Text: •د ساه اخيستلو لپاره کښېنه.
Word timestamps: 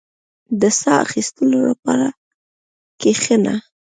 •د 0.61 0.63
ساه 0.79 0.99
اخيستلو 1.05 1.59
لپاره 1.71 2.07
کښېنه. 3.01 3.55